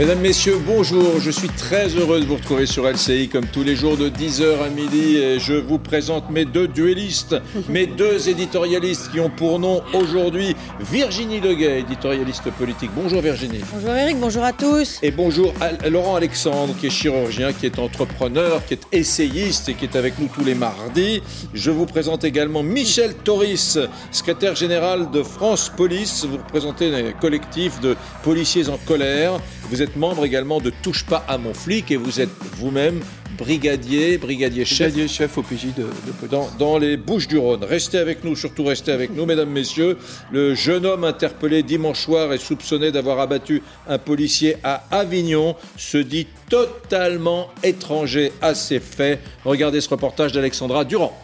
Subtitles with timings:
[0.00, 1.20] Mesdames, Messieurs, bonjour.
[1.20, 4.62] Je suis très heureux de vous retrouver sur LCI comme tous les jours de 10h
[4.64, 7.36] à midi et je vous présente mes deux duellistes,
[7.68, 10.56] mes deux éditorialistes qui ont pour nom aujourd'hui
[10.90, 12.90] Virginie Leguet, éditorialiste politique.
[12.96, 13.60] Bonjour Virginie.
[13.74, 15.00] Bonjour Eric, bonjour à tous.
[15.02, 19.74] Et bonjour à Laurent Alexandre qui est chirurgien, qui est entrepreneur, qui est essayiste et
[19.74, 21.22] qui est avec nous tous les mardis.
[21.52, 23.78] Je vous présente également Michel Toris,
[24.10, 26.24] secrétaire général de France Police.
[26.24, 29.32] Vous représentez un collectif de policiers en colère.
[29.70, 33.00] Vous êtes membre également de Touche pas à mon flic et vous êtes vous-même
[33.38, 34.88] brigadier, brigadier chef.
[34.88, 35.86] Brigadier chef au PJ de,
[36.28, 37.62] dans, dans, les Bouches du Rhône.
[37.62, 39.96] Restez avec nous, surtout restez avec nous, mesdames, messieurs.
[40.32, 45.98] Le jeune homme interpellé dimanche soir et soupçonné d'avoir abattu un policier à Avignon se
[45.98, 49.20] dit totalement étranger à ces faits.
[49.44, 51.16] Regardez ce reportage d'Alexandra Durand.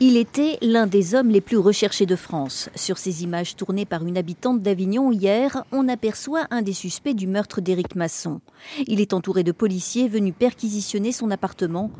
[0.00, 2.70] Il était l'un des hommes les plus recherchés de France.
[2.76, 7.26] Sur ces images tournées par une habitante d'Avignon hier, on aperçoit un des suspects du
[7.26, 8.40] meurtre d'Éric Masson.
[8.86, 11.90] Il est entouré de policiers venus perquisitionner son appartement.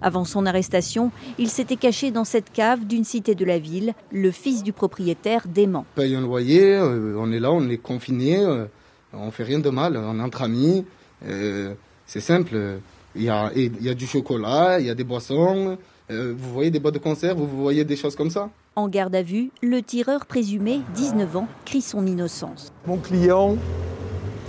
[0.00, 4.30] Avant son arrestation, il s'était caché dans cette cave d'une cité de la ville, le
[4.30, 5.84] fils du propriétaire dément.
[5.96, 8.64] On paye un loyer, euh, on est là, on est confiné, euh,
[9.12, 10.86] on fait rien de mal, on est amis.
[11.26, 11.74] Euh,
[12.06, 12.80] c'est simple,
[13.14, 15.76] il y a du chocolat, il y a des boissons.
[16.10, 19.14] Euh, vous voyez des boîtes de conserve, vous voyez des choses comme ça En garde
[19.14, 22.72] à vue, le tireur présumé, 19 ans, crie son innocence.
[22.86, 23.56] Mon client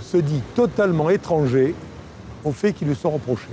[0.02, 1.74] se dit totalement étranger
[2.44, 3.48] au fait qu'ils lui sont reprochés.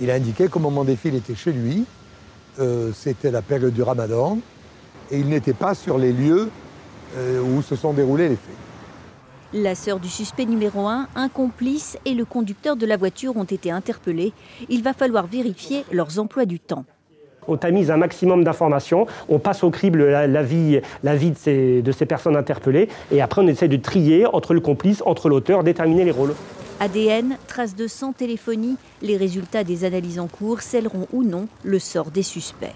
[0.00, 1.84] Il a indiqué qu'au moment des faits, il était chez lui,
[2.58, 4.38] euh, c'était la période du ramadan,
[5.10, 6.50] et il n'était pas sur les lieux
[7.16, 8.65] euh, où se sont déroulés les faits.
[9.52, 13.44] La sœur du suspect numéro 1, un complice et le conducteur de la voiture ont
[13.44, 14.32] été interpellés.
[14.68, 16.84] Il va falloir vérifier leurs emplois du temps
[17.48, 21.80] on tamise un maximum d'informations, on passe au crible la, vie, la vie de, ces,
[21.80, 25.62] de ces personnes interpellées, et après on essaie de trier entre le complice, entre l'auteur,
[25.62, 26.34] déterminer les rôles.
[26.80, 31.78] ADN, traces de sang, téléphonie, les résultats des analyses en cours scelleront ou non le
[31.78, 32.74] sort des suspects.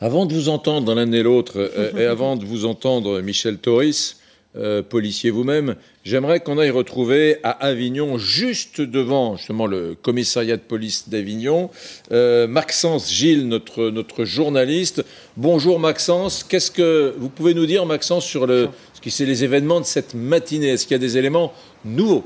[0.00, 3.58] Avant de vous entendre dans l'un et l'autre, euh, et avant de vous entendre Michel
[3.58, 4.19] Toris,
[4.56, 10.62] euh, policier vous-même, j'aimerais qu'on aille retrouver à Avignon, juste devant justement le commissariat de
[10.62, 11.70] police d'Avignon,
[12.10, 15.04] euh, Maxence Gilles, notre, notre journaliste.
[15.36, 19.44] Bonjour Maxence, qu'est-ce que vous pouvez nous dire Maxence sur le, ce qui c'est les
[19.44, 20.70] événements de cette matinée?
[20.70, 21.52] Est-ce qu'il y a des éléments
[21.84, 22.24] nouveaux?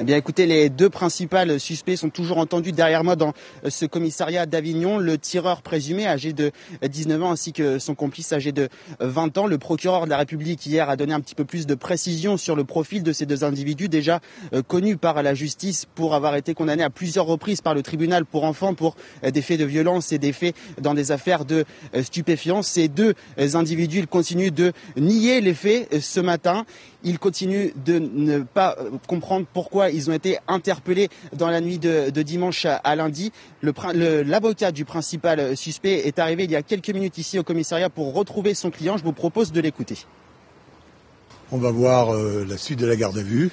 [0.00, 3.32] Eh bien, écoutez, les deux principales suspects sont toujours entendus derrière moi dans
[3.64, 4.98] euh, ce commissariat d'Avignon.
[4.98, 8.68] Le tireur présumé, âgé de 19 ans, ainsi que son complice, âgé de
[9.00, 9.46] 20 ans.
[9.48, 12.54] Le procureur de la République, hier, a donné un petit peu plus de précision sur
[12.54, 14.20] le profil de ces deux individus, déjà
[14.52, 18.24] euh, connus par la justice pour avoir été condamnés à plusieurs reprises par le tribunal
[18.24, 18.94] pour enfants pour
[19.24, 21.64] euh, des faits de violence et des faits dans des affaires de
[22.02, 22.62] stupéfiants.
[22.62, 23.14] Ces deux
[23.54, 26.64] individus, continuent de nier les faits ce matin.
[27.04, 28.76] Ils continuent de ne pas
[29.06, 33.32] comprendre pourquoi ils ont été interpellés dans la nuit de, dimanche à, lundi.
[33.62, 38.14] L'avocat du principal suspect est arrivé il y a quelques minutes ici au commissariat pour
[38.14, 38.96] retrouver son client.
[38.96, 40.06] Je vous propose de l'écouter.
[41.52, 43.50] On va voir euh, la suite de la garde à vue,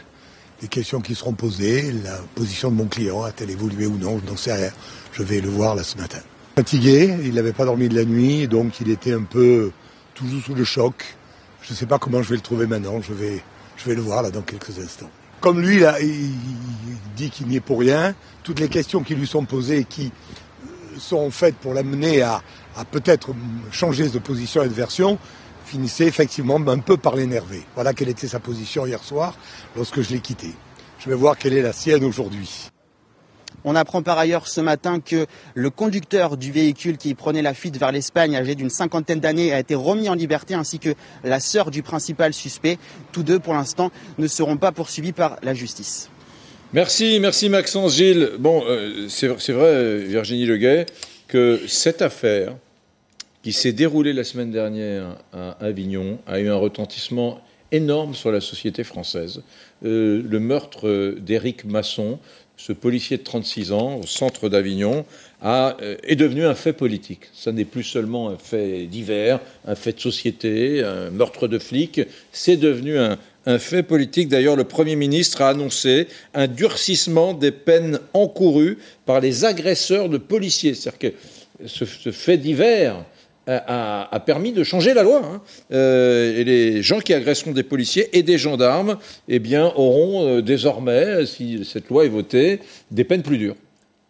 [0.61, 4.29] les questions qui seront posées, la position de mon client, a-t-elle évolué ou non, je
[4.29, 4.71] n'en sais rien.
[5.13, 6.19] Je vais le voir là ce matin.
[6.55, 9.71] Fatigué, il n'avait pas dormi de la nuit, donc il était un peu
[10.13, 11.15] toujours sous le choc.
[11.65, 13.41] Je ne sais pas comment je vais le trouver maintenant, je vais,
[13.75, 15.09] je vais le voir là dans quelques instants.
[15.41, 16.31] Comme lui, là, il,
[17.15, 20.11] dit qu'il n'y est pour rien, toutes les questions qui lui sont posées et qui
[20.11, 22.43] euh, sont faites pour l'amener à,
[22.91, 23.33] peut-être
[23.71, 25.17] changer de position et de version,
[25.65, 27.63] finissaient effectivement un peu par l'énerver.
[27.73, 29.35] Voilà quelle était sa position hier soir
[29.75, 30.53] lorsque je l'ai quitté.
[30.99, 32.69] Je vais voir quelle est la sienne aujourd'hui.
[33.63, 37.77] On apprend par ailleurs ce matin que le conducteur du véhicule qui prenait la fuite
[37.77, 40.93] vers l'Espagne, âgé d'une cinquantaine d'années, a été remis en liberté, ainsi que
[41.23, 42.77] la sœur du principal suspect.
[43.11, 46.09] Tous deux, pour l'instant, ne seront pas poursuivis par la justice.
[46.73, 48.31] Merci, merci Maxence Gilles.
[48.39, 50.87] Bon, euh, c'est vrai, Virginie Leguet,
[51.27, 52.55] que cette affaire
[53.43, 57.39] qui s'est déroulée la semaine dernière à Avignon a eu un retentissement
[57.71, 59.43] énorme sur la société française.
[59.85, 62.19] Euh, le meurtre d'Éric Masson,
[62.57, 65.05] ce policier de 36 ans au centre d'Avignon
[65.43, 67.21] euh, est devenu un fait politique.
[67.33, 72.01] Ça n'est plus seulement un fait divers, un fait de société, un meurtre de flic,
[72.31, 73.17] c'est devenu un,
[73.59, 74.27] fait politique.
[74.27, 80.17] D'ailleurs, le Premier ministre a annoncé un durcissement des peines encourues par les agresseurs de
[80.17, 80.73] policiers.
[80.73, 83.05] C'est-à-dire que ce fait divers
[83.47, 85.21] a, permis de changer la loi.
[85.23, 85.41] Hein.
[85.71, 88.97] Euh, et les gens qui agresseront des policiers et des gendarmes
[89.27, 92.59] eh bien, auront euh, désormais, si cette loi est votée,
[92.91, 93.55] des peines plus dures.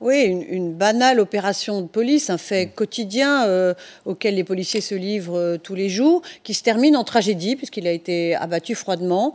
[0.02, 5.40] Oui, une, banale opération de police, un fait quotidien euh, auquel les policiers se livrent
[5.40, 9.34] euh, tous les jours, qui se termine en tragédie puisqu'il a été abattu froidement.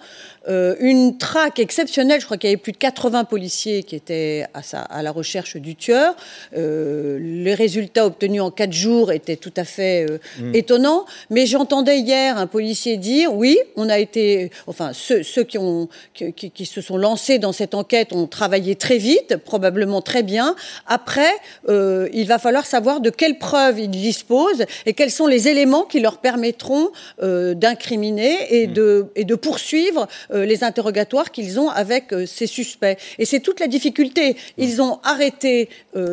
[0.49, 4.45] Euh, une traque exceptionnelle, je crois qu'il y avait plus de 80 policiers qui étaient
[4.53, 6.15] à, à la recherche du tueur.
[6.53, 10.07] les résultats obtenus en quatre jours étaient tout à fait
[10.39, 10.55] mm.
[10.55, 11.07] étonnants.
[11.31, 15.89] Mais j'entendais hier un policier dire, oui, on a été, enfin ceux, ceux qui, ont,
[16.13, 20.50] qui, qui se sont lancés dans cette enquête ont travaillé très vite, probablement très bien
[20.87, 21.31] après,
[21.69, 25.85] euh, il va falloir savoir de quelles preuves ils disposent et quels sont les éléments
[25.85, 26.91] qui leur permettront
[27.23, 28.73] euh, d'incriminer et, mm.
[28.73, 32.97] de, et de poursuivre euh, les interrogatoires qu'ils ont avec ces suspects.
[33.19, 34.37] Et c'est toute la difficulté.
[34.57, 35.69] Ils ont arrêté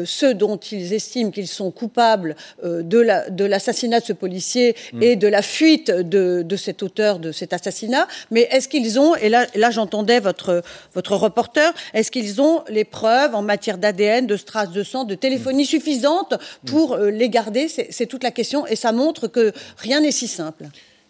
[0.06, 5.04] ceux dont ils estiment qu'ils sont coupables de l'assassinat de, ce policier mm.
[5.04, 8.08] et de la fuite de, de, cet auteur de cet assassinat.
[8.32, 10.64] Mais est-ce qu'ils ont, et là, là j'entendais votre,
[10.94, 15.16] votre reporter, est-ce qu'ils ont les preuves en matière d'ADN, de strass de sang, de
[15.16, 16.36] téléphonie suffisante
[16.66, 20.28] pour euh, les garder C'est toute la question et ça montre que rien n'est si
[20.28, 20.66] simple.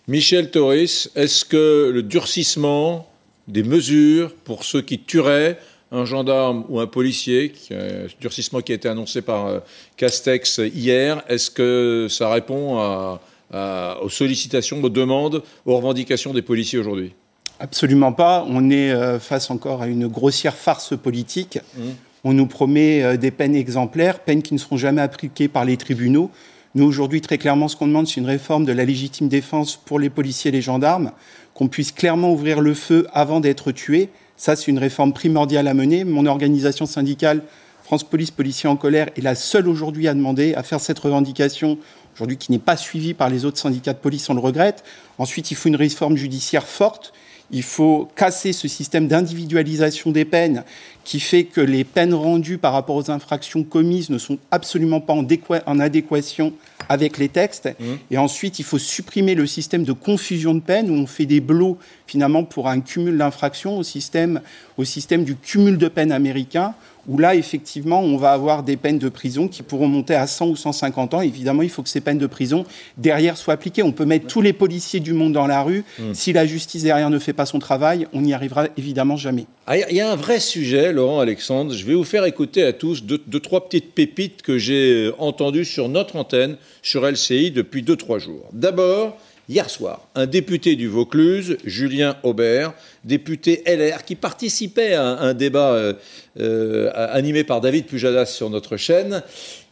[0.08, 3.10] Michel Toris, est-ce que le durcissement
[3.48, 5.58] des mesures pour ceux qui tueraient
[5.92, 9.60] un gendarme ou un policier, ce durcissement qui a été annoncé par euh,
[9.96, 13.18] Castex hier, est-ce que ça répond
[13.54, 17.14] aux sollicitations, aux demandes, aux revendications des policiers aujourd'hui?
[17.60, 18.46] Absolument pas.
[18.48, 21.60] On est euh, face encore à une grossière farce politique.
[21.76, 21.82] Mmh.
[22.24, 25.78] On nous promet euh, des peines exemplaires, peines qui ne seront jamais appliquées par les
[25.78, 26.32] tribunaux.
[26.76, 30.00] Nous, aujourd'hui, très clairement, ce qu'on demande, c'est une réforme de la légitime défense pour
[30.00, 31.12] les policiers et les gendarmes,
[31.54, 34.10] qu'on puisse clairement ouvrir le feu avant d'être tués.
[34.36, 36.04] Ça, c'est une réforme primordiale à mener.
[36.04, 37.42] Mon organisation syndicale,
[37.84, 41.80] France Police Policiers en colère, est la seule aujourd'hui à demander, à faire cette revendication,
[42.14, 44.84] aujourd'hui qui n'est pas suivie par les autres syndicats de police, on le regrette.
[45.18, 47.14] Ensuite, il faut une réforme judiciaire forte.
[47.52, 50.64] Il faut casser ce système d'individualisation des peines
[51.04, 55.14] qui fait que les peines rendues par rapport aux infractions commises ne sont absolument pas
[55.14, 56.54] en, adéquation
[56.90, 57.70] avec les textes.
[57.80, 57.86] Mmh.
[58.12, 61.40] Et ensuite, il faut supprimer le système de confusion de peines où on fait des
[61.40, 64.42] blots finalement pour un cumul d'infractions au système,
[64.78, 66.74] au système du cumul de peines américain
[67.08, 70.48] où là, effectivement, on va avoir des peines de prison qui pourront monter à 100
[70.50, 71.22] ou 150 ans.
[71.22, 72.66] Évidemment, il faut que ces peines de prison,
[72.98, 73.82] derrière, soient appliquées.
[73.82, 75.86] On peut mettre tous les policiers du monde dans la rue.
[76.00, 76.14] Mmh.
[76.14, 79.46] Si la justice derrière ne fait pas son travail, on n'y arrivera évidemment jamais.
[79.68, 81.74] Ah, il y a un vrai sujet, Laurent Alexandre.
[81.74, 85.66] Je vais vous faire écouter à tous deux, trois petites pépites que j'ai euh, entendues
[85.66, 88.50] sur notre antenne, sur LCI, depuis deux, trois jours.
[88.54, 89.18] D'abord,
[89.50, 92.74] Hier soir, un député du Vaucluse, Julien Aubert,
[93.06, 95.94] député LR, qui participait à un, débat euh,
[96.38, 99.24] euh, animé par David Pujadas sur notre chaîne,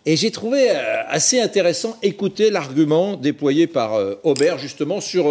[0.06, 0.76] et j'ai trouvé euh,
[1.10, 5.26] assez intéressant écouter l'argument déployé par Aubert justement sur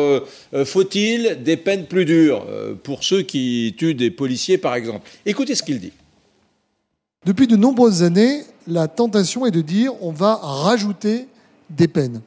[0.66, 2.46] faut-il des peines plus dures
[2.82, 5.08] pour ceux qui tuent des policiers par exemple.
[5.24, 5.92] Écoutez ce qu'il dit.
[7.24, 11.28] Depuis de nombreuses années, la tentation est de dire on va rajouter
[11.70, 12.20] des peines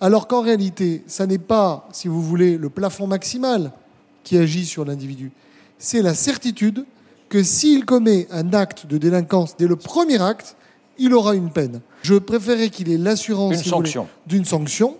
[0.00, 3.72] alors qu'en réalité, ça n'est pas, si vous voulez, le plafond maximal
[4.24, 5.30] qui agit sur l'individu.
[5.78, 6.84] C'est la certitude
[7.28, 10.56] que s'il commet un acte de délinquance dès le premier acte,
[10.98, 11.80] il aura une peine.
[12.02, 13.62] Je préférais qu'il ait l'assurance
[14.26, 14.96] d'une sanction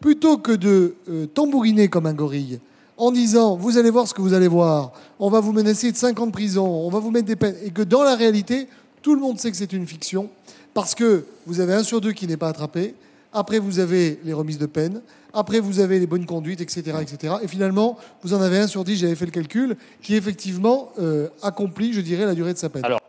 [0.00, 2.58] plutôt que de euh, tambouriner comme un gorille
[2.96, 5.96] en disant vous allez voir ce que vous allez voir, on va vous menacer de
[5.96, 8.66] 5 ans de prison, on va vous mettre des peines, et que dans la réalité,
[9.02, 10.28] tout le monde sait que c'est une fiction,
[10.74, 12.94] parce que vous avez un sur deux qui n'est pas attrapé,
[13.32, 15.02] après, vous avez les remises de peine.
[15.32, 17.34] Après, vous avez les bonnes conduites, etc., etc.
[17.42, 21.28] Et finalement, vous en avez un sur dix, j'avais fait le calcul, qui effectivement euh,
[21.42, 22.84] accomplit, je dirais, la durée de sa peine.
[22.84, 23.00] Alors,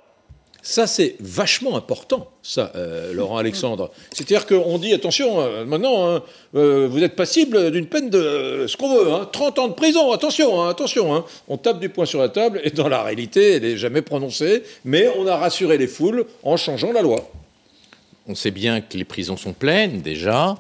[0.62, 3.90] ça, c'est vachement important, ça, euh, Laurent Alexandre.
[4.14, 6.22] C'est-à-dire qu'on dit, attention, euh, maintenant, hein,
[6.54, 10.62] vous êtes passible d'une peine de ce qu'on veut, 30 hein, ans de prison, attention,
[10.62, 11.24] hein, attention.
[11.48, 14.62] On tape du poing sur la table, et dans la réalité, elle n'est jamais prononcée,
[14.86, 17.28] mais on a rassuré les foules en changeant la loi
[18.32, 20.58] on sait bien que les prisons sont pleines déjà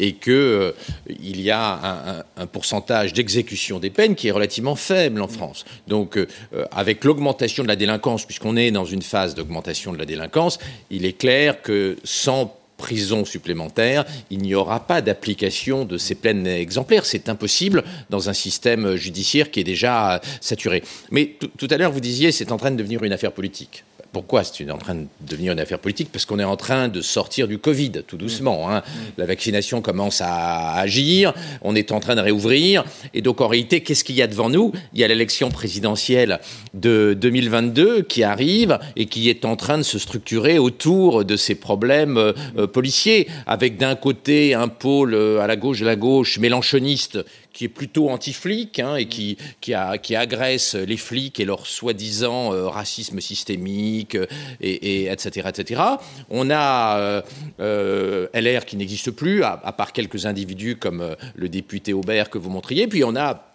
[0.00, 0.72] et qu'il euh,
[1.20, 5.64] y a un, pourcentage d'exécution des peines qui est relativement faible en France.
[5.86, 6.26] Donc, euh,
[6.72, 10.58] avec l'augmentation de la délinquance, puisqu'on est dans une phase d'augmentation de la délinquance,
[10.90, 16.48] il est clair que sans prison supplémentaire, il n'y aura pas d'application de ces peines
[16.48, 17.06] exemplaires.
[17.06, 20.82] C'est impossible dans un système judiciaire qui est déjà saturé.
[21.12, 23.84] Mais tout à l'heure, vous disiez, c'est en train de devenir une affaire politique.
[24.12, 26.10] Pourquoi c'est en train de devenir une affaire politique?
[26.12, 28.70] Parce qu'on est en train de sortir du Covid, tout doucement.
[28.70, 28.82] Hein.
[29.16, 32.84] La vaccination commence à agir, on est en train de réouvrir.
[33.14, 34.72] Et donc, en réalité, qu'est-ce qu'il y a devant nous?
[34.92, 36.40] Il y a l'élection présidentielle
[36.74, 41.54] de 2022 qui arrive et qui est en train de se structurer autour de ces
[41.54, 46.38] problèmes euh, policiers, avec d'un côté un pôle euh, à la gauche de la gauche
[46.38, 51.44] mélanchoniste qui est plutôt anti-flic hein, et qui, qui, a, qui agresse les flics et
[51.44, 54.16] leur soi-disant euh, racisme systémique,
[54.60, 55.82] et, etc., etc.
[56.30, 57.22] On a
[57.58, 62.50] LR qui n'existe plus, à, à, part quelques individus comme le député Aubert que vous
[62.50, 62.86] montriez.
[62.86, 63.48] Puis on a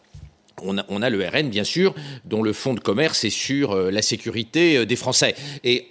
[0.63, 1.93] on a, on a, le RN, bien sûr,
[2.25, 5.35] dont le fonds de commerce est sur la sécurité des Français.
[5.63, 5.87] Et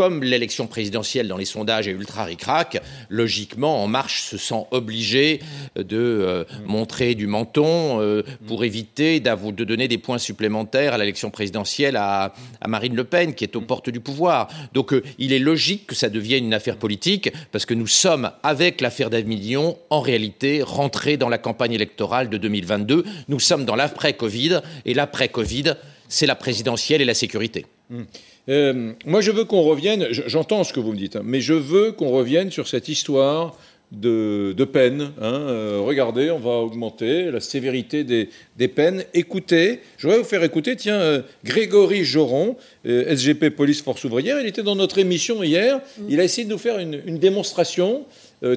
[0.00, 2.80] comme l'élection présidentielle dans les sondages est ultra ricrac,
[3.10, 5.40] logiquement, En Marche se sent obligé
[5.76, 11.28] de euh, montrer du menton euh, pour éviter de donner des points supplémentaires à l'élection
[11.28, 12.32] présidentielle à,
[12.66, 14.48] Marine Le Pen, qui est aux portes du pouvoir.
[14.72, 18.30] Donc euh, il est logique que ça devienne une affaire politique, parce que nous sommes,
[18.42, 23.04] avec l'affaire d'Avignon, en réalité rentrés dans la campagne électorale de 2022.
[23.28, 25.74] Nous sommes dans l'après-Covid, et l'après-Covid,
[26.08, 27.66] c'est la présidentielle et la sécurité.
[27.90, 28.04] Mmh.
[28.50, 31.54] Euh, moi, je veux qu'on revienne, j'entends ce que vous me dites, hein, mais je
[31.54, 33.56] veux qu'on revienne sur cette histoire
[33.92, 35.12] de, peine.
[35.20, 39.04] Hein, euh, regardez, on va augmenter la sévérité des, peines.
[39.14, 44.46] Écoutez, je voudrais vous faire écouter, tiens, euh, Grégory Joron, SGP Police Force Ouvrière, il
[44.46, 46.02] était dans notre émission hier, mmh.
[46.08, 48.04] il a essayé de nous faire une, démonstration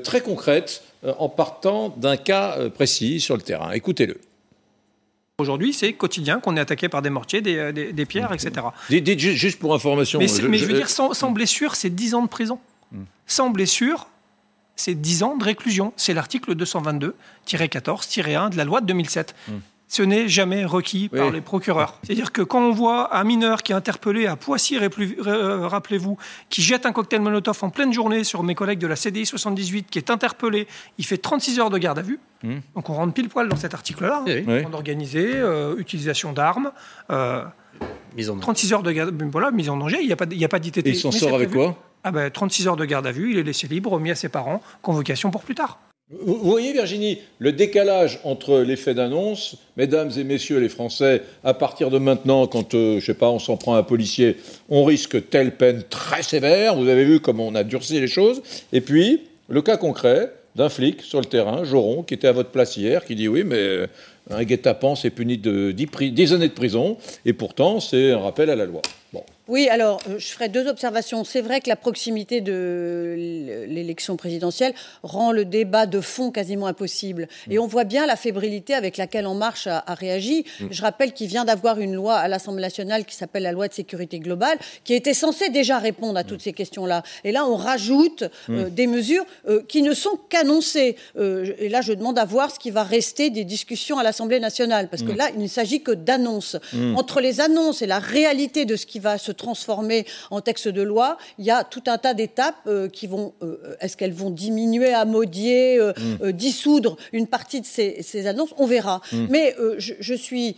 [0.03, 3.71] très concrète en partant d'un cas précis sur le terrain.
[3.71, 4.17] Écoutez-le.
[5.39, 8.67] Aujourd'hui, c'est quotidien qu'on est attaqué par des mortiers, des, euh, pierres, etc.
[8.91, 10.19] Dites, juste pour information.
[10.19, 12.59] Mais, je, veux dire, sans, blessure, c'est 10 ans de prison.
[12.91, 13.05] Hmm.
[13.25, 14.09] Sans blessure,
[14.75, 15.91] c'est 10 ans de réclusion.
[15.97, 19.33] C'est l'article 222-14-1 de la loi de 2007
[19.93, 21.99] ce n'est jamais requis par les procureurs.
[22.03, 26.17] C'est-à-dire que quand on voit un mineur qui est interpellé à Poissy, euh, rappelez-vous,
[26.49, 29.87] qui jette un cocktail Molotov en pleine journée sur mes collègues de la CDI 78,
[29.91, 32.19] qui est interpellé, il fait 36 heures de garde à vue.
[32.41, 32.55] Mmh.
[32.75, 34.23] Donc on rentre pile poil dans cet article-là.
[34.27, 34.63] Hein.
[34.67, 36.71] On organisé, euh, utilisation d'armes.
[37.11, 37.43] Euh,
[38.41, 40.59] 36 heures de garde, voilà, mise en danger, il n'y a pas, il a pas
[40.59, 40.87] d'ITT.
[40.87, 41.77] Et il s'en sort avec quoi?
[42.03, 44.29] Ah ben, 36 heures de garde à vue, il est laissé libre, remis à ses
[44.29, 45.79] parents, convocation pour plus tard.
[46.21, 51.89] Vous voyez, Virginie, le décalage entre l'effet d'annonce, mesdames et messieurs les Français, à partir
[51.89, 54.37] de maintenant, quand, euh, je sais pas, on s'en prend un policier,
[54.69, 58.41] on risque telle peine très sévère, vous avez vu comment on a durci les choses,
[58.71, 62.51] et puis, le cas concret d'un flic sur le terrain, Joron, qui était à votre
[62.51, 63.87] place hier, qui dit oui, mais euh,
[64.29, 68.55] un guet-apens c'est puni de 10, années de prison, et pourtant, c'est un rappel à
[68.55, 68.81] la loi.
[69.49, 71.25] Oui, alors euh, je ferai deux observations.
[71.25, 74.73] C'est vrai que la proximité de l'élection présidentielle
[75.03, 77.27] rend le débat de fond quasiment impossible.
[77.49, 80.45] Et on voit bien la fébrilité avec laquelle En Marche a, réagi.
[80.61, 80.67] Mm.
[80.71, 83.73] Je rappelle qu'il vient d'avoir une loi à l'Assemblée nationale qui s'appelle la loi de
[83.73, 86.43] sécurité globale, qui était censée déjà répondre à toutes mm.
[86.43, 87.03] ces questions-là.
[87.25, 88.69] Et là, on rajoute euh, mm.
[88.69, 90.95] des mesures euh, qui ne sont qu'annoncées.
[91.17, 94.87] et là, je demande à voir ce qui va rester des discussions à l'Assemblée nationale,
[94.87, 96.55] parce que là, il ne s'agit que d'annonces.
[96.95, 100.81] Entre les annonces et la réalité de ce qui va se transformer en texte de
[100.81, 104.29] loi, il y a tout un tas d'étapes euh, qui vont, euh, est-ce qu'elles vont
[104.29, 106.31] diminuer, amodier, euh, mm.
[106.31, 108.53] dissoudre une partie de ces, annonces?
[108.57, 109.01] On verra.
[109.11, 109.25] Mm.
[109.29, 110.55] Mais je, je, suis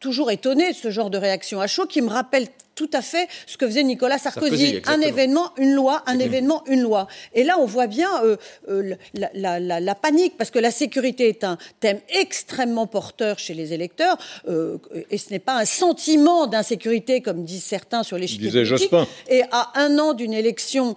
[0.00, 2.48] toujours étonné de ce genre de réaction à chaud qui me rappelle
[2.78, 4.80] tout à fait ce que faisait Nicolas Sarkozy.
[4.86, 7.08] un événement, une loi, un événement, une loi.
[7.34, 8.36] Et là, on voit bien euh,
[8.68, 8.94] euh,
[9.34, 14.16] la, panique, parce que la sécurité est un thème extrêmement porteur chez les électeurs,
[14.48, 14.78] euh,
[15.10, 18.94] et ce n'est pas un sentiment d'insécurité, comme disent certains sur les politique.
[19.28, 20.94] Et à un an d'une élection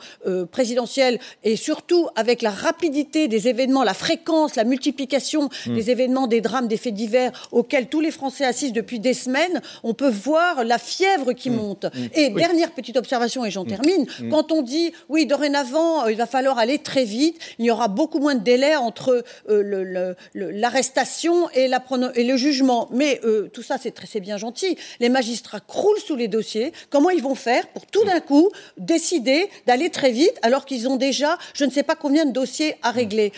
[0.51, 5.73] présidentielle, et surtout avec la rapidité des événements, la fréquence, la multiplication hmm.
[5.73, 9.61] des événements, des drames, des faits divers auxquels tous les Français assistent depuis des semaines,
[9.81, 11.70] on peut voir la fièvre qui hmm.
[11.93, 12.05] Mm.
[12.15, 13.67] Et dernière petite observation, et j'en mm.
[13.67, 14.29] termine, mm.
[14.29, 17.87] quand on dit, oui, dorénavant, euh, il va falloir aller très vite, il y aura
[17.87, 21.69] beaucoup moins de délai entre euh, l'arrestation et,
[22.15, 22.89] et, le jugement.
[22.91, 24.77] Mais euh, tout ça, c'est bien gentil.
[24.99, 26.73] Les magistrats croulent sous les dossiers.
[26.89, 30.95] Comment ils vont faire pour tout d'un coup décider d'aller très vite alors qu'ils ont
[30.95, 33.31] déjà je ne sais pas combien de dossiers à régler?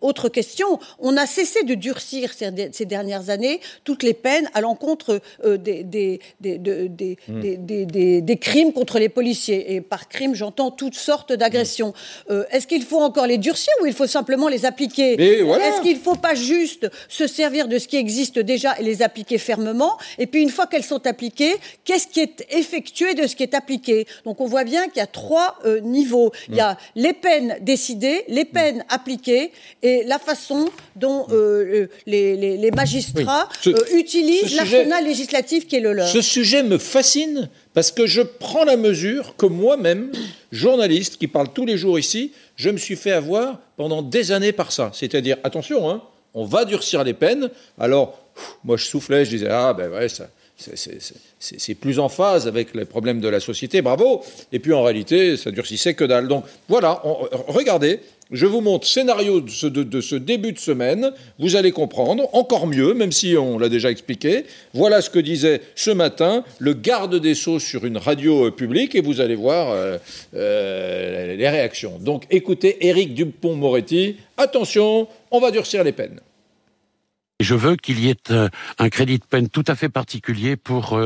[0.00, 2.50] Autre question, on a cessé de durcir ces,
[2.86, 7.79] dernières années toutes les peines à l'encontre des, des, des des,
[8.40, 9.74] crimes contre les policiers.
[9.74, 11.92] Et par crime, j'entends toutes sortes d'agressions.
[12.30, 15.96] Euh, est-ce qu'il faut encore les durcir ou il faut simplement les appliquer Est-ce qu'il
[15.96, 19.96] ne faut pas juste se servir de ce qui existe déjà et les appliquer fermement
[20.18, 23.54] Et puis une fois qu'elles sont appliquées, qu'est-ce qui est effectué de ce qui est
[23.54, 26.32] appliqué Donc on voit bien qu'il y a trois euh, niveaux.
[26.48, 32.70] Il y a les peines décidées, les peines appliquées et la façon dont euh, les,
[32.74, 33.48] magistrats
[33.92, 36.08] utilisent l'arsenal législatif qui est le leur.
[36.08, 40.10] Ce sujet me fascine parce que je prends la mesure que moi-même,
[40.50, 44.52] journaliste qui parle tous les jours ici, je me suis fait avoir pendant des années
[44.52, 44.90] par ça.
[44.92, 46.02] C'est-à-dire, attention, hein,
[46.34, 47.50] on va durcir les peines.
[47.78, 48.18] Alors,
[48.64, 50.28] moi je soufflais, je disais, ah ben ouais, ça,
[51.38, 54.22] c'est plus en phase avec les problèmes de la société, bravo.
[54.52, 56.28] Et puis en réalité, ça durcissait que dalle.
[56.28, 57.02] Donc voilà,
[57.48, 58.00] regardez,
[58.30, 59.50] je vous montre scénario de
[60.00, 61.12] ce, début de semaine.
[61.38, 64.44] Vous allez comprendre encore mieux, même si on l'a déjà expliqué.
[64.72, 68.94] Voilà ce que disait ce matin le garde des Sceaux sur une radio euh, publique
[68.94, 69.98] et vous allez voir euh,
[70.34, 71.98] euh, les réactions.
[71.98, 74.16] Donc écoutez Éric Dupont-Moretti.
[74.36, 76.20] Attention, on va durcir les peines.
[77.40, 78.30] Je veux qu'il y ait
[78.78, 81.00] un crédit de peine tout à fait particulier pour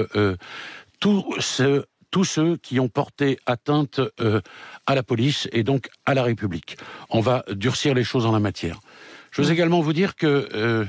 [1.01, 4.41] tous ceux tous ceux qui ont porté atteinte euh,
[4.87, 6.77] à la police et donc à la République.
[7.11, 8.79] On va durcir les choses en la matière.
[9.33, 10.85] Je veux également vous dire que euh,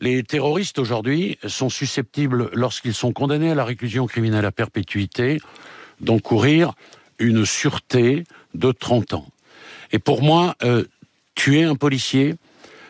[0.00, 5.40] les terroristes aujourd'hui sont susceptibles, lorsqu'ils sont condamnés à la réclusion criminelle à perpétuité,
[6.02, 6.74] d'encourir
[7.18, 9.26] une sûreté de 30 ans.
[9.90, 10.84] Et pour moi, euh,
[11.34, 12.34] tuer un policier,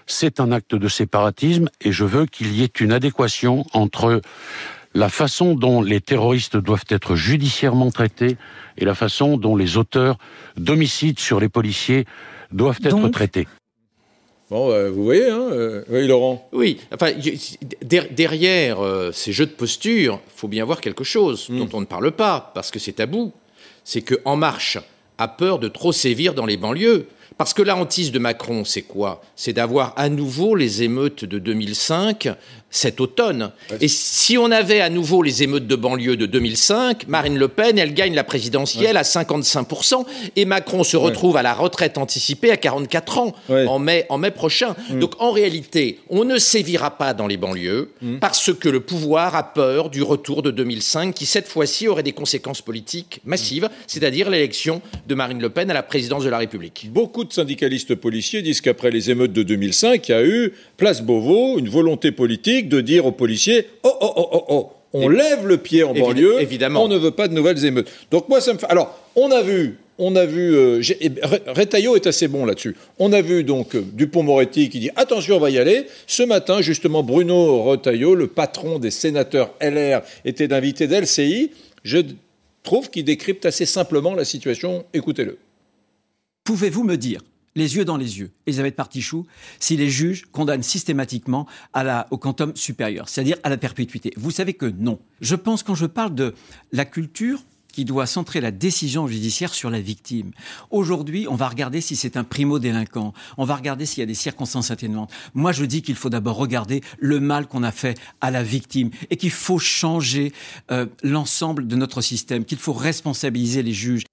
[0.06, 4.21] c'est un acte de séparatisme et je veux qu'il y ait une adéquation entre
[4.94, 8.37] la façon dont les terroristes doivent être judiciairement traités
[8.78, 10.18] et la façon dont les auteurs
[10.56, 12.04] d'homicides sur les policiers
[12.50, 13.47] doivent être traités.
[14.50, 16.47] Bon, euh, vous voyez, hein euh, Oui, Laurent.
[16.52, 17.12] Oui, enfin,
[17.80, 21.59] derrière euh, ces jeux de posture, il faut bien voir quelque chose hmm.
[21.61, 23.32] dont on ne parle pas, parce que c'est tabou.
[23.82, 24.76] C'est que En Marche
[25.16, 27.06] a peur de trop sévir dans les banlieues.
[27.38, 29.22] Parce que la hantise de Macron, c'est quoi?
[29.36, 32.28] C'est d'avoir à nouveau les émeutes de 2005
[32.72, 33.52] cet automne.
[33.80, 37.78] Et si on avait à nouveau les émeutes de banlieue de 2005, Marine Le Pen,
[37.78, 40.04] elle gagne la présidentielle à 55%,
[40.36, 44.30] et Macron se retrouve à la retraite anticipée à 44 ans en, mai, en mai
[44.30, 44.74] prochain.
[44.90, 45.00] Mm.
[45.00, 48.18] Donc en réalité, on ne sévira pas dans les banlieues mm.
[48.18, 52.12] parce que le pouvoir a peur du retour de 2005 qui cette fois-ci aurait des
[52.12, 56.88] conséquences politiques massives, c'est-à-dire l'élection de Marine Le Pen à la présidence de la République.
[56.90, 61.02] Beaucoup de syndicalistes policiers disent qu'après les émeutes de 2005, il y a eu, place
[61.02, 65.46] Beauvau, une volonté politique de dire aux policiers Oh, oh, oh, oh, oh, on lève
[65.46, 66.84] le pied en banlieue, évidemment.
[66.84, 67.90] on ne veut pas de nouvelles émeutes.
[68.10, 68.66] Donc moi, ça me fait.
[68.68, 69.78] Alors, on a vu.
[69.98, 72.74] On a vu, euh, est assez bon là-dessus.
[72.98, 75.86] On a vu donc euh, Dupont-Moretti qui dit attention, on va y aller.
[76.06, 81.50] Ce matin, justement, Bruno Retailleau, le patron des sénateurs LR, était d'invité d'LCI.
[81.84, 81.98] Je
[82.62, 84.84] trouve qu'il décrypte assez simplement la situation.
[84.94, 85.38] Écoutez-le.
[86.44, 87.20] Pouvez-vous me dire
[87.54, 89.26] les yeux dans les yeux, Elisabeth Partichou,
[89.61, 94.11] si les juges condamnent systématiquement à la, au quantum supérieur, c'est-à-dire à la perpétuité?
[94.16, 94.98] Vous savez que non.
[95.20, 96.35] Je pense quand je parle de
[96.72, 100.33] la culture qui doit centrer la décision judiciaire sur la victime.
[100.70, 103.14] Aujourd'hui, on va regarder si c'est un primo-délinquant.
[103.38, 105.11] On va regarder s'il y a des circonstances atténuantes.
[105.35, 108.90] Moi, je dis qu'il faut d'abord regarder le mal qu'on a fait à la victime
[109.11, 110.33] et qu'il faut changer
[110.70, 114.05] euh, l'ensemble de notre système, qu'il faut responsabiliser les juges.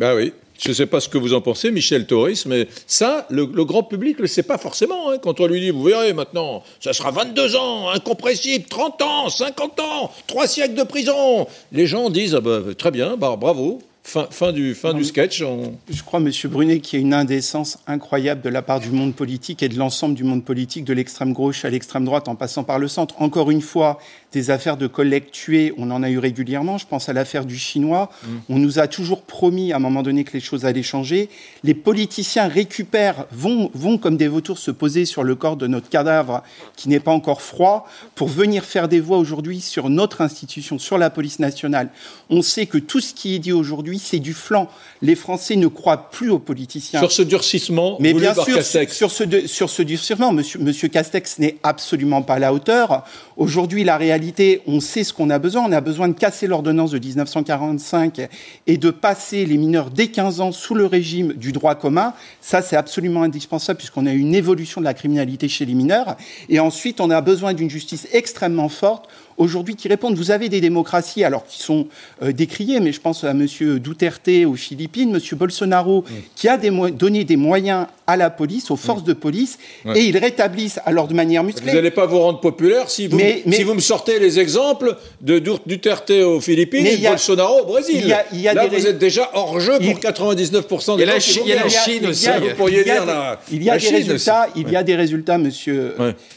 [0.00, 3.26] Ben oui, je ne sais pas ce que vous en pensez, Michel Torres, mais ça,
[3.28, 5.10] le, grand public ne le sait pas forcément.
[5.10, 5.18] Hein.
[5.18, 9.80] Quand on lui dit, vous verrez maintenant, ça sera 22 ans, incompressible, 30 ans, 50
[9.80, 11.46] ans, 3 siècles de prison.
[11.70, 15.44] Les gens disent, ah bah, très bien, bah, bravo, Fin, du, fin du sketch.
[15.88, 19.14] Je crois, Monsieur Brunet, qu'il y a une indécence incroyable de la part du monde
[19.14, 22.64] politique et de l'ensemble du monde politique, de l'extrême gauche à l'extrême droite, en passant
[22.64, 23.20] par le centre.
[23.20, 24.00] Encore une fois,
[24.32, 26.78] des affaires de collègues tués, on en a eu régulièrement.
[26.78, 28.10] Je pense à l'affaire du Chinois.
[28.22, 28.28] Mm.
[28.48, 31.28] On nous a toujours promis à un moment donné que les choses allaient changer.
[31.62, 35.88] Les politiciens récupèrent, vont, vont comme des vautours se poser sur le corps de notre
[35.88, 36.42] cadavre
[36.76, 40.96] qui n'est pas encore froid pour venir faire des voix aujourd'hui sur notre institution, sur
[40.96, 41.90] la police nationale.
[42.28, 44.68] On sait que tout ce qui est dit aujourd'hui, c'est du flanc.
[45.02, 47.00] Les Français ne croient plus aux politiciens.
[47.00, 51.56] Sur ce durcissement, mais bien sûr, sur ce, sur ce durcissement, monsieur, monsieur Castex n'est
[51.62, 53.04] absolument pas à la hauteur.
[53.36, 55.64] Aujourd'hui, la réalité, on sait ce qu'on a besoin.
[55.66, 58.28] On a besoin de casser l'ordonnance de 1945
[58.66, 62.12] et de passer les mineurs dès 15 ans sous le régime du droit commun.
[62.40, 66.16] Ça, c'est absolument indispensable puisqu'on a une évolution de la criminalité chez les mineurs.
[66.48, 69.08] Et ensuite, on a besoin d'une justice extrêmement forte
[69.40, 70.14] aujourd'hui qui répondent.
[70.14, 71.88] Vous avez des démocraties, alors qui sont
[72.22, 73.46] euh, décriées, mais je pense à M.
[73.78, 75.38] Duterte aux Philippines, M.
[75.38, 76.04] Bolsonaro,
[76.36, 79.58] qui a donné des moyens à la police, aux forces de police,
[79.94, 81.70] et ils rétablissent alors de manière musclée.
[81.70, 83.18] Vous n'allez pas vous rendre populaire si vous,
[83.50, 88.08] si vous me sortez les exemples de Duterte aux Philippines et de Bolsonaro au Brésil.
[88.08, 91.68] là, vous êtes déjà hors jeu pour 99% des la, Chine, il y a la
[91.68, 92.28] Chine aussi.
[92.28, 93.04] Vous pourriez dire
[93.50, 95.94] il y a des résultats, il y a des résultats, monsieur,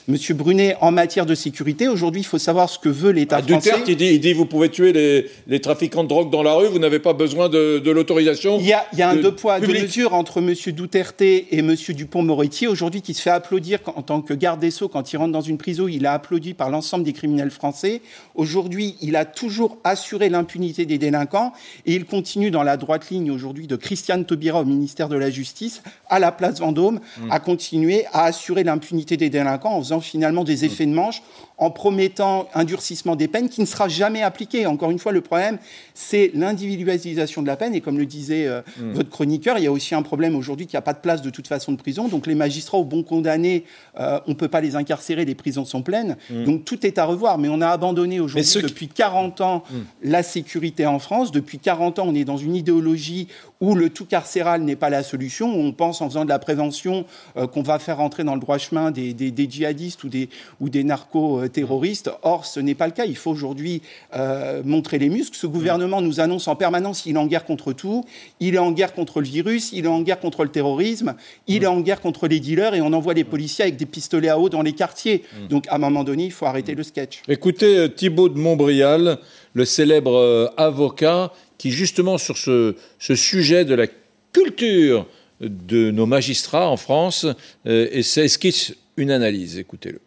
[0.07, 1.87] monsieur Brunet, en matière de sécurité.
[1.87, 3.71] Aujourd'hui, il faut savoir ce que veut l'État ah, français.
[3.71, 6.53] Duterte, il dit, il dit, vous pouvez tuer les, les, trafiquants de drogue dans la
[6.53, 8.57] rue, vous n'avez pas besoin de, de l'autorisation.
[8.59, 11.61] Il y a, il y a un deux poids, deux mesures entre monsieur Duterte et
[11.69, 11.95] M.
[11.95, 15.31] Dupont-Moretti, aujourd'hui, qui se fait applaudir en tant que garde des Sceaux quand il rentre
[15.31, 15.87] dans une prison.
[15.87, 18.01] Il a applaudi par l'ensemble des criminels français.
[18.35, 21.53] Aujourd'hui, il a toujours assuré l'impunité des délinquants
[21.85, 25.29] et il continue dans la droite ligne aujourd'hui de Christiane Taubira au ministère de la
[25.29, 27.31] Justice, à la place Vendôme, mmh.
[27.31, 31.21] à continuer à assurer l'impunité des délinquants en faisant finalement des effets de manche
[31.57, 34.65] en promettant un durcissement des peines qui ne sera jamais appliqué.
[34.65, 35.59] Encore une fois, le problème,
[35.93, 37.75] c'est l'individualisation de la peine.
[37.75, 38.91] Et comme le disait euh, mm.
[38.93, 41.21] votre chroniqueur, il y a aussi un problème aujourd'hui qu'il n'y a pas de place
[41.21, 42.07] de toute façon de prison.
[42.07, 43.63] Donc les magistrats au bon condamnés,
[43.99, 46.17] euh, on ne peut pas les incarcérer, les prisons sont pleines.
[46.29, 46.43] Mm.
[46.45, 47.37] Donc tout est à revoir.
[47.37, 49.77] Mais on a abandonné aujourd'hui, depuis 40 ans, mm.
[50.03, 51.31] la sécurité en France.
[51.31, 53.27] Depuis 40 ans, on est dans une idéologie
[53.61, 56.39] où le tout carcéral n'est pas la solution, où on pense en faisant de la
[56.39, 57.05] prévention
[57.37, 59.15] euh, qu'on va faire entrer dans le droit chemin des,
[59.49, 60.27] djihadistes ou des,
[60.59, 62.11] ou des narco-terroristes.
[62.23, 63.05] Or, ce n'est pas le cas.
[63.05, 63.81] Il faut aujourd'hui
[64.15, 65.37] euh, montrer les muscles.
[65.37, 68.03] Ce gouvernement nous annonce en permanence qu'il est en guerre contre tout.
[68.41, 71.15] Il est en guerre contre le virus, il est en guerre contre le terrorisme,
[71.47, 74.29] il est en guerre contre les dealers et on envoie les policiers avec des pistolets
[74.29, 75.23] à eau dans les quartiers.
[75.49, 77.21] Donc, à un moment donné, il faut arrêter le sketch.
[77.27, 79.19] Écoutez, euh, Thibault de Montbrial,
[79.53, 83.87] le célèbre avocat qui justement sur ce, sujet de la
[84.31, 85.07] culture
[85.39, 87.25] de nos magistrats en France
[87.65, 89.57] euh, esquisse une analyse?
[89.57, 90.01] Écoutez-le.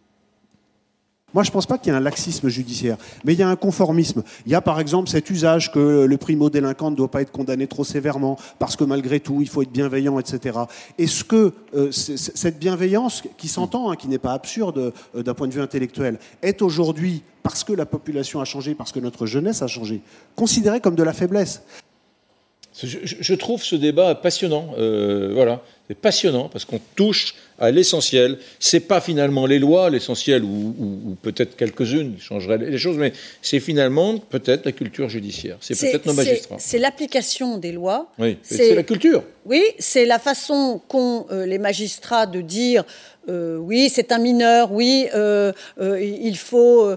[1.37, 3.49] Moi, je ne pense pas qu'il y ait un laxisme judiciaire, mais il y a
[3.51, 4.22] un conformisme.
[4.46, 7.66] Il y a par exemple cet usage que le primo-délinquant ne doit pas être condamné
[7.66, 10.61] trop sévèrement, parce que malgré tout, il faut être bienveillant, etc.
[10.96, 15.46] Est-ce que euh, cette bienveillance, qui s'entend, hein, qui n'est pas absurde euh, d'un point
[15.46, 19.61] de vue intellectuel, est aujourd'hui parce que la population a changé, parce que notre jeunesse
[19.61, 20.01] a changé,
[20.37, 21.61] considérée comme de la faiblesse.
[22.83, 24.70] Je, trouve ce débat passionnant.
[24.79, 28.38] Euh, voilà, c'est passionnant parce qu'on touche à l'essentiel.
[28.59, 34.18] C'est pas finalement les lois l'essentiel ou, peut-être quelques-unes changeraient les choses, mais c'est finalement
[34.18, 35.57] peut-être la culture judiciaire.
[35.61, 36.57] C'est peut-être nos magistrats.
[36.59, 38.11] C'est l'application des lois.
[38.18, 39.22] Oui, c'est la culture.
[39.44, 42.85] Oui, c'est la façon qu'ont euh, les magistrats de dire
[43.29, 46.94] euh, oui, c'est un mineur, oui, euh, euh, il faut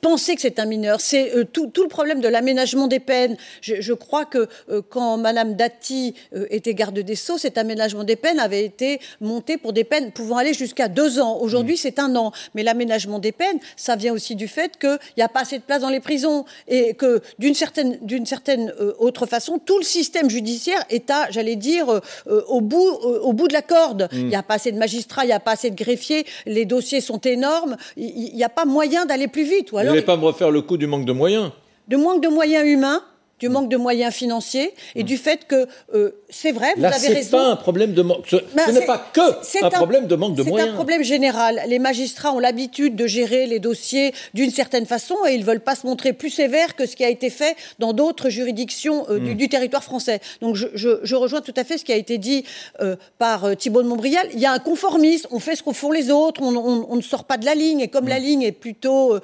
[0.00, 1.00] penser que c'est un mineur.
[1.00, 3.36] C'est tout, le problème de l'aménagement des peines.
[3.60, 4.48] Je, crois que
[4.88, 6.14] quand Madame Dati
[6.50, 10.38] était garde des Sceaux, cet aménagement des peines avait été monté pour des peines pouvant
[10.38, 11.38] aller jusqu'à deux ans.
[11.40, 11.78] Aujourd'hui, mmh.
[11.78, 12.32] c'est un an.
[12.54, 15.62] Mais l'aménagement des peines, ça vient aussi du fait qu'il n'y a pas assez de
[15.62, 20.30] place dans les prisons et que d'une certaine, d'une certaine autre façon, tout le système
[20.30, 24.08] judiciaire est à, j'allais dire, au, bout, au bout de la corde.
[24.10, 24.16] Mmh.
[24.16, 27.00] Il n'y a pas assez de magistrats, n'y a pas assez de greffiers, les dossiers
[27.00, 29.72] sont énormes, il n'y a pas moyen d'aller plus vite.
[29.72, 31.50] Ou alors, Vous n'allez pas me refaire le coup du manque de moyens?
[31.88, 33.02] De manque de moyens humains
[33.40, 37.38] du manque de moyens financiers et du fait que euh, c'est vrai, vous avez raison.
[37.38, 38.24] Pas un problème de manque.
[38.28, 40.68] Ce, ben, n'est pas que un, problème de manque de moyens.
[40.68, 41.60] C'est un problème général.
[41.66, 45.74] Les magistrats ont l'habitude de gérer les dossiers d'une certaine façon et ils veulent pas
[45.74, 49.34] se montrer plus sévères que ce qui a été fait dans d'autres juridictions euh, hmm.
[49.34, 50.20] du, territoire français.
[50.40, 52.44] Donc je, je, rejoins tout à fait ce qui a été dit
[52.80, 54.26] euh, par Thibault de Montbrial.
[54.32, 55.28] Il y a un conformisme.
[55.32, 56.40] On fait ce qu'on font les autres.
[56.42, 57.80] On, on, ne sort pas de la ligne.
[57.80, 58.22] Et comme la hmm.
[58.22, 59.18] ligne est plutôt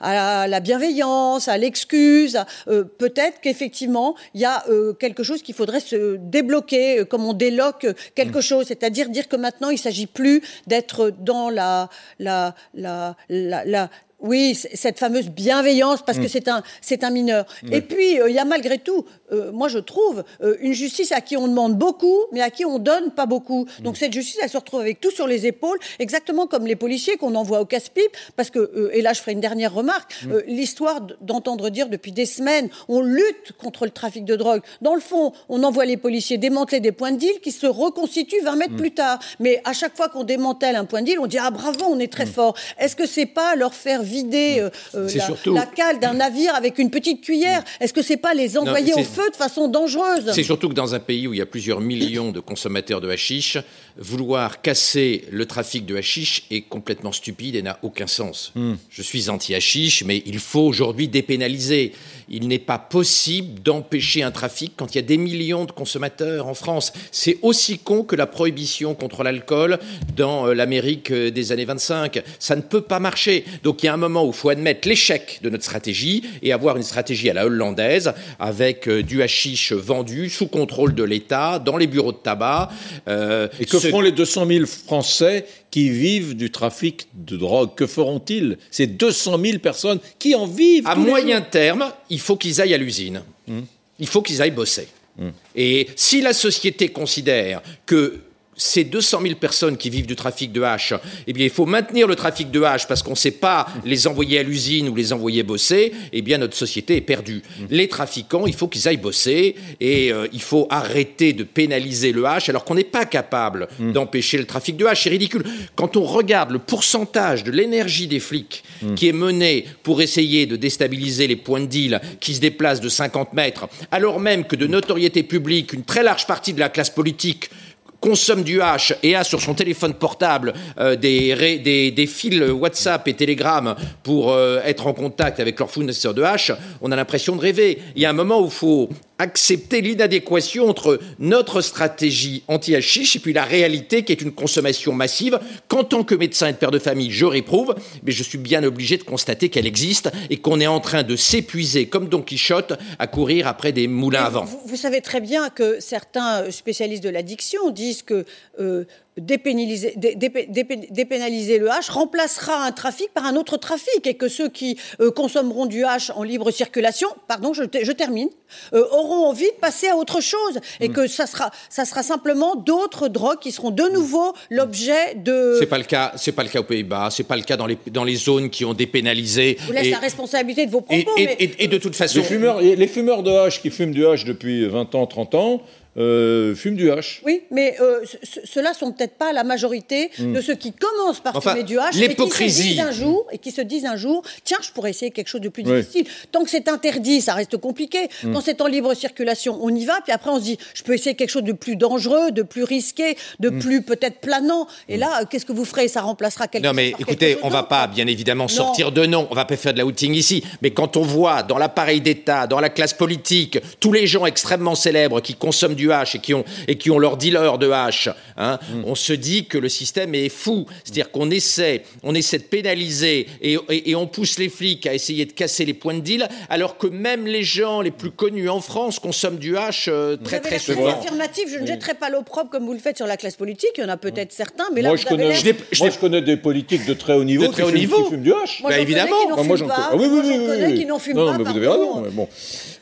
[0.00, 5.80] à la bienveillance, à l'excuse, peut-être qu'effectivement, il y a euh, quelque chose qu'il faudrait
[5.80, 8.42] se débloquer, euh, comme on déloque quelque mm.
[8.42, 11.88] chose, c'est-à-dire dire que maintenant, il ne s'agit plus d'être dans la,
[12.18, 16.28] la, la, la, oui, cette fameuse bienveillance parce que mm.
[16.28, 17.46] c'est un c'est un mineur.
[17.70, 21.12] Et puis euh, il y a malgré tout, euh, moi je trouve euh, une justice
[21.12, 23.66] à qui on demande beaucoup, mais à qui on donne pas beaucoup.
[23.78, 23.82] Mm.
[23.84, 27.16] Donc cette justice, elle se retrouve avec tout sur les épaules, exactement comme les policiers
[27.16, 28.16] qu'on envoie au casse-pipe.
[28.34, 30.38] Parce que et là je ferai une dernière remarque, mm.
[30.48, 34.62] l'histoire d'entendre dire depuis des semaines, on lutte contre le trafic de drogue.
[34.80, 38.42] Dans le fond, on envoie les policiers démanteler des points de deal qui se reconstituent
[38.42, 39.20] 20 mètres plus tard.
[39.38, 42.00] Mais à chaque fois qu'on démantèle un point de deal, on dit ah bravo, on
[42.00, 42.54] est très fort.
[42.78, 45.08] Est-ce que c'est pas leur faire vider euh, euh,
[45.46, 49.04] la, cale d'un navire avec une petite cuillère Est-ce que c'est pas les envoyer au
[49.04, 50.32] feu de façon dangereuse?
[50.32, 53.08] C'est surtout que dans un pays où il y a plusieurs millions de consommateurs de
[53.08, 53.58] hashish,
[53.96, 58.52] vouloir casser le trafic de hashish est complètement stupide et n'a aucun sens.
[58.54, 58.74] Hmm.
[58.88, 61.92] Je suis anti-hashish, mais il faut aujourd'hui dépénaliser.
[62.30, 66.46] Il n'est pas possible d'empêcher un trafic quand il y a des millions de consommateurs
[66.46, 66.92] en France.
[67.10, 69.78] C'est aussi con que la prohibition contre l'alcool
[70.16, 72.22] dans euh, l'Amérique des années 25.
[72.38, 73.44] Ça ne peut pas marcher.
[73.62, 76.52] Donc il y a un moment où il faut admettre l'échec de notre stratégie et
[76.52, 81.58] avoir une stratégie à la hollandaise avec euh, du hashish vendu sous contrôle de l'État
[81.58, 82.70] dans les bureaux de tabac.
[83.08, 87.70] Euh, et que feront les 200 000 Français qui vivent du trafic de drogue?
[87.74, 92.60] Que feront-ils Ces 200 000 personnes qui en vivent À moyen terme, il faut qu'ils
[92.60, 93.22] aillent à l'usine.
[93.46, 93.62] Hmm.
[93.98, 94.88] Il faut qu'ils aillent bosser.
[95.16, 95.30] Hmm.
[95.54, 98.20] Et si la société considère que
[98.58, 100.92] ces 200 000 personnes qui vivent du trafic de hache,
[101.26, 104.06] eh bien, il faut maintenir le trafic de hache parce qu'on ne sait pas les
[104.06, 107.42] envoyer à l'usine ou les envoyer bosser, eh bien, notre société est perdue.
[107.70, 112.26] Les trafiquants, il faut qu'ils aillent bosser et euh, il faut arrêter de pénaliser le
[112.26, 115.04] hache alors qu'on n'est pas capable d'empêcher le trafic de hache.
[115.04, 115.44] C'est ridicule.
[115.76, 118.64] Quand on regarde le pourcentage de l'énergie des flics
[118.96, 122.88] qui est menée pour essayer de déstabiliser les points de deal qui se déplacent de
[122.88, 126.90] 50 mètres, alors même que de notoriété publique, une très large partie de la classe
[126.90, 127.50] politique
[128.00, 133.14] consomme du hash et a sur son téléphone portable euh, des, des, fils WhatsApp et
[133.14, 137.40] Telegram pour euh, être en contact avec leurs fournisseurs de hash, on a l'impression de
[137.40, 137.78] rêver.
[137.96, 143.18] Il y a un moment où il faut accepter l'inadéquation entre notre stratégie anti-hashish et
[143.18, 146.70] puis la réalité qui est une consommation massive qu'en tant que médecin et de père
[146.70, 150.60] de famille, je réprouve, mais je suis bien obligé de constater qu'elle existe et qu'on
[150.60, 154.44] est en train de s'épuiser comme Don Quichotte à courir après des moulins à vent.
[154.44, 158.24] Vous, vous savez très bien que certains spécialistes de l'addiction disent que
[158.60, 158.84] euh,
[159.20, 164.14] dépénaliser, dé- dépé- dépé- dépénaliser le hash remplacera un trafic par un autre trafic et
[164.14, 168.28] que ceux qui euh, consommeront du hash en libre circulation, pardon, je, te- je termine,
[168.74, 172.54] euh, auront envie de passer à autre chose et que ça sera, ça sera simplement
[172.56, 175.56] d'autres drogues qui seront de nouveau l'objet de.
[175.58, 177.66] C'est pas le cas, c'est pas le cas aux Pays-Bas, c'est pas le cas dans
[177.66, 179.56] les dans les zones qui ont dépénalisé.
[179.60, 181.10] Je vous laisse Et- la responsabilité de vos propos.
[181.16, 183.70] et, et- mais- et- et de toute façon, Les fumeurs, les fumeurs de hache qui
[183.70, 185.62] fument du hache depuis 20 ans, 30 ans,
[185.96, 187.22] euh, fument du hache.
[187.24, 190.34] Oui, mais euh, ce- ce- ceux-là sont peut-être pas la majorité Hmm.
[190.34, 193.26] de ceux qui commencent par Enfin, fumer du hache et qui se disent un jour
[193.32, 195.80] et qui se disent un jour, tiens, je pourrais essayer quelque chose de plus Oui.
[195.80, 196.06] difficile.
[196.30, 198.08] Tant que c'est interdit, ça reste compliqué.
[198.22, 198.32] Hmm.
[198.34, 200.94] Quand c'est en libre circulation, on y va, puis après on se dit, je peux
[200.94, 203.58] essayer quelque chose de plus dangereux, de plus risqué, de Hmm.
[203.58, 204.66] plus peut-être planant.
[204.88, 205.88] Et là, euh, qu'est-ce que vous ferez?
[205.88, 208.92] Ça remplacera quelque Non chose mais par écoutez, chose on va pas bien évidemment sortir
[208.92, 211.58] de nom, on va pas faire de la outing ici, mais quand on voit dans
[211.58, 216.14] l'appareil d'État, dans la classe politique, tous les gens extrêmement célèbres qui consomment du hash
[216.14, 219.58] et qui ont, et qui ont leur dealer de hash, hein, on se dit que
[219.58, 220.66] le système est fou.
[220.84, 224.94] C'est-à-dire qu'on essaie, on essaie de pénaliser et, et- et on pousse les flics à
[224.94, 228.48] essayer de casser les points de deal, alors que même les gens les plus connus
[228.48, 230.86] en France consomment du hash euh, très très souvent.
[230.88, 233.82] affirmatif, je ne jetterai pas l'opprobre comme vous le faites sur la classe politique, il
[233.82, 235.98] y en a peut-être certains, mais là moi, vous je avez connais, l'air- moi, je
[235.98, 238.02] connais des politiques de très haut niveau, De très qui, haut fument, niveau.
[238.04, 238.60] qui fument du hache.
[238.62, 239.74] Moi, Bah, moi, j'en pas.
[239.74, 239.86] connais.
[239.90, 241.68] Ah oui, oui, oui, connais oui, qui n'en fument non, pas, Non, mais vous avez
[241.68, 242.00] raison.
[242.02, 242.28] mais bon.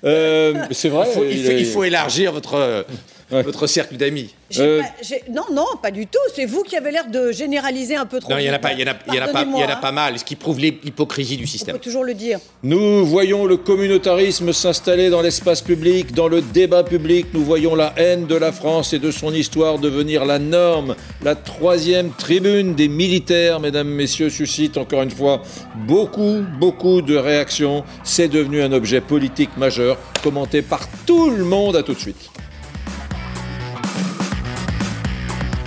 [0.04, 1.06] Euh, c'est vrai.
[1.08, 2.84] Il faut, il faut- est- il faut élargir votre,
[3.30, 4.34] votre cercle d'amis.
[4.58, 4.82] Euh,
[5.30, 6.18] non, non, pas du tout.
[6.34, 8.30] C'est vous qui avez l'air de généraliser un peu trop.
[8.30, 9.60] Non, il y en a pas, il y en a, y en a pas, il
[9.60, 9.92] y en a pas hein.
[9.92, 11.74] mal, ce qui prouve l'hypocrisie du On système.
[11.74, 12.38] peut toujours le dire.
[12.62, 17.26] Nous voyons le communautarisme s'installer dans l'espace public, dans le débat public.
[17.34, 20.94] Nous voyons la haine de la France et de son histoire devenir la norme.
[21.22, 25.42] La troisième tribune des militaires, mesdames, messieurs, suscite encore une fois
[25.86, 27.84] beaucoup, beaucoup de réactions.
[28.04, 31.76] C'est devenu un objet politique majeur, commenté par tout le monde.
[31.76, 32.30] À tout de suite.